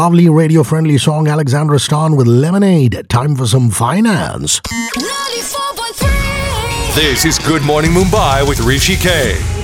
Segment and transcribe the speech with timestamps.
[0.00, 3.06] lovely radio friendly song Alexandra Stan with Lemonade.
[3.10, 4.58] Time for some finance.
[4.60, 9.59] 94.3 This is Good Morning Mumbai with Rishi K.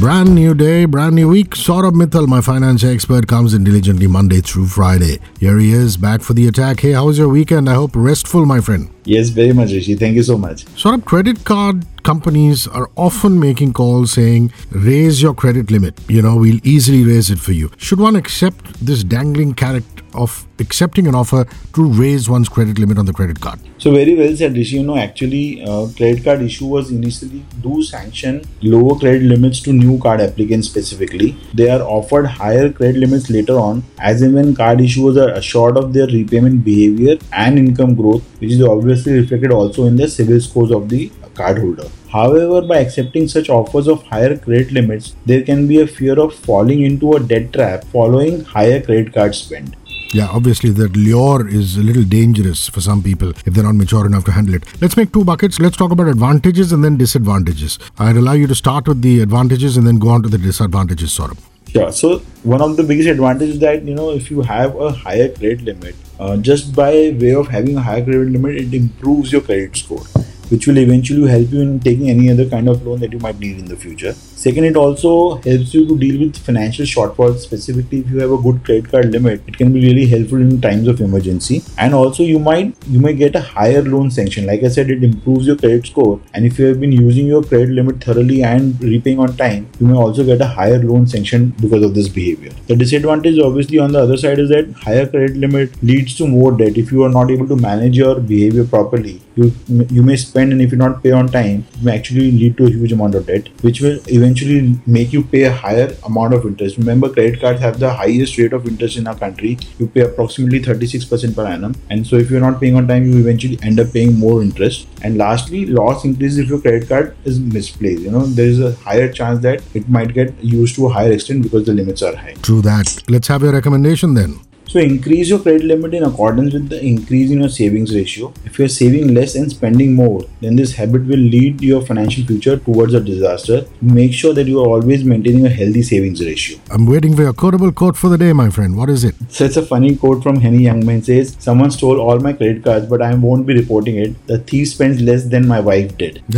[0.00, 0.24] Radio 1.
[0.24, 1.50] Brand new day, brand new week.
[1.50, 5.18] Saurabh Mittal, my finance expert, comes in diligently Monday through Friday.
[5.38, 6.80] Here he is, back for the attack.
[6.80, 7.68] Hey, how was your weekend?
[7.68, 8.88] I hope restful, my friend.
[9.04, 9.96] Yes, very much, Rishi.
[9.96, 10.64] Thank you so much.
[10.76, 15.98] Saurabh, credit card companies are often making calls saying, raise your credit limit.
[16.08, 17.70] You know, we'll easily raise it for you.
[17.76, 22.98] Should one accept this dangling carrot of accepting an offer to raise one's credit limit
[22.98, 23.60] on the credit card?
[23.78, 24.76] So very well said, Rishi.
[24.76, 29.98] You know, actually, uh, credit card issuers initially do sanction lower credit limits to new
[29.98, 31.36] card applicants specifically.
[31.54, 35.76] They are offered higher credit limits later on, as in when card issuers are assured
[35.76, 40.42] of their repayment behavior and income growth, which is obviously reflected also in the CIBIL
[40.42, 41.90] scores of the cardholder.
[42.12, 46.34] However, by accepting such offers of higher credit limits, there can be a fear of
[46.34, 49.76] falling into a debt trap following higher credit card spend.
[50.12, 54.06] Yeah, obviously that lure is a little dangerous for some people if they're not mature
[54.06, 54.64] enough to handle it.
[54.80, 55.60] Let's make two buckets.
[55.60, 57.78] Let's talk about advantages and then disadvantages.
[57.96, 61.16] I'd allow you to start with the advantages and then go on to the disadvantages,
[61.16, 61.38] Saurabh.
[61.68, 61.92] Sure.
[61.92, 65.62] So one of the biggest advantages that you know if you have a higher credit
[65.62, 69.76] limit, uh, just by way of having a higher credit limit, it improves your credit
[69.76, 70.02] score,
[70.50, 73.38] which will eventually help you in taking any other kind of loan that you might
[73.38, 74.12] need in the future.
[74.12, 77.40] Second, it also helps you to deal with financial shortfalls.
[77.40, 80.60] Specifically, if you have a good credit card limit, it can be really helpful in
[80.60, 81.62] times of emergency.
[81.76, 84.46] And also, you might you may get a higher loan sanction.
[84.46, 86.20] Like I said, it improves your credit score.
[86.32, 89.86] And if you have been using your credit limit thoroughly and repaying on time, you
[89.86, 92.52] may also get a higher loan sanction because of this behavior.
[92.66, 96.52] The disadvantage, obviously, on the other side is that higher credit limit leads to more
[96.52, 96.78] debt.
[96.78, 100.62] If you are not able to manage your behavior properly, you you may spend, and
[100.62, 103.26] if you not pay on time, it may actually lead to a huge amount of
[103.26, 106.78] debt, which will eventually make you pay a higher amount of interest.
[106.78, 109.58] Remember, credit cards have the highest rate of interest in our country.
[109.78, 113.18] You pay approximately 36% per annum, and so if you're not paying on time, you
[113.18, 114.88] eventually end up paying more interest.
[115.02, 118.02] And lastly, loss increases if your credit card is misplaced.
[118.02, 121.12] You know, there is a higher chance that it might get used to a higher
[121.12, 122.34] extent because the limits are high.
[122.42, 123.02] True that.
[123.08, 124.40] Let's have your recommendation then.
[124.70, 128.32] So increase your credit limit in accordance with the increase in your savings ratio.
[128.44, 132.56] If you're saving less and spending more, then this habit will lead your financial future
[132.56, 133.66] towards a disaster.
[133.80, 136.60] Make sure that you are always maintaining a healthy savings ratio.
[136.70, 138.76] I'm waiting for your quotable quote for the day, my friend.
[138.76, 139.16] What is it?
[139.28, 142.86] So it's a funny quote from Henny Youngman says, Someone stole all my credit cards,
[142.86, 144.24] but I won't be reporting it.
[144.28, 146.22] The thief spends less than my wife did.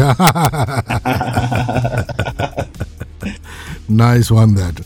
[3.90, 4.80] nice one, that.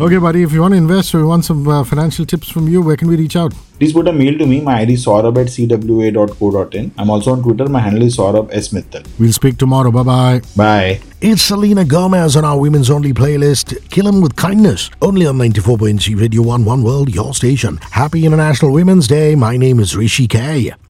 [0.00, 2.68] Okay, buddy, if you want to invest or you want some uh, financial tips from
[2.68, 3.52] you, where can we reach out?
[3.78, 4.60] Please put a mail to me.
[4.60, 6.92] My ID is saurabh at cwa.co.in.
[6.98, 7.68] I'm also on Twitter.
[7.68, 9.06] My handle is saurabh s mittal.
[9.18, 9.90] We'll speak tomorrow.
[9.90, 10.40] Bye bye.
[10.56, 11.00] Bye.
[11.20, 13.70] It's Selena Gomez on our women's only playlist.
[13.90, 14.90] Kill Kill 'em with kindness.
[15.02, 17.78] Only on 94.3 Radio 1 One World, your station.
[17.90, 19.34] Happy International Women's Day.
[19.34, 20.72] My name is Rishi K.